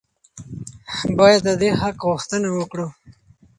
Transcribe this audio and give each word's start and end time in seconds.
باید 1.19 1.41
د 1.45 1.49
دې 1.61 1.69
حق 1.79 1.97
غوښتنه 2.09 2.47
وکړو. 2.51 2.87